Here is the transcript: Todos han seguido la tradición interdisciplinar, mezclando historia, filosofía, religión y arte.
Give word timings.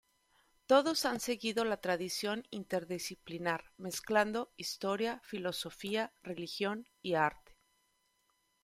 Todos 0.65 1.05
han 1.05 1.19
seguido 1.19 1.63
la 1.63 1.77
tradición 1.79 2.47
interdisciplinar, 2.49 3.65
mezclando 3.77 4.51
historia, 4.57 5.21
filosofía, 5.25 6.11
religión 6.23 6.89
y 7.03 7.13
arte. 7.13 7.55